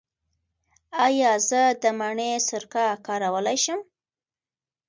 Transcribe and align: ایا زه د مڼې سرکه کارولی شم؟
ایا 1.05 1.31
زه 1.49 1.61
د 1.81 1.83
مڼې 1.99 2.31
سرکه 2.47 2.85
کارولی 3.05 3.57
شم؟ 3.63 3.79